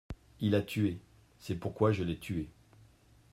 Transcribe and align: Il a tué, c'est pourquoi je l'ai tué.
Il 0.39 0.55
a 0.55 0.63
tué, 0.63 0.97
c'est 1.37 1.53
pourquoi 1.53 1.91
je 1.91 2.03
l'ai 2.03 2.17
tué. 2.17 2.49